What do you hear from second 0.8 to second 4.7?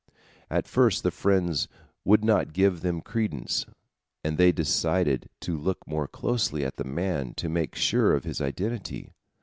the friends would not give them credence, and they